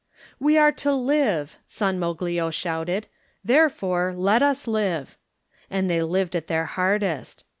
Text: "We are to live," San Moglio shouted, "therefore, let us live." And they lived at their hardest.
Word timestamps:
"We 0.39 0.57
are 0.57 0.71
to 0.71 0.91
live," 0.93 1.59
San 1.67 1.99
Moglio 1.99 2.49
shouted, 2.51 3.05
"therefore, 3.45 4.15
let 4.17 4.41
us 4.41 4.65
live." 4.65 5.15
And 5.69 5.87
they 5.91 6.01
lived 6.01 6.35
at 6.35 6.47
their 6.47 6.65
hardest. 6.65 7.45